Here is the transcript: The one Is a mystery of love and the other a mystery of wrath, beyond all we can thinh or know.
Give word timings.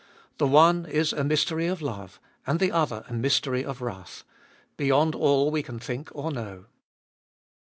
The 0.39 0.47
one 0.47 0.87
Is 0.87 1.13
a 1.13 1.23
mystery 1.23 1.67
of 1.67 1.79
love 1.79 2.19
and 2.47 2.59
the 2.59 2.71
other 2.71 3.05
a 3.07 3.13
mystery 3.13 3.63
of 3.63 3.81
wrath, 3.83 4.23
beyond 4.75 5.13
all 5.13 5.51
we 5.51 5.61
can 5.61 5.77
thinh 5.77 6.07
or 6.15 6.31
know. 6.31 6.65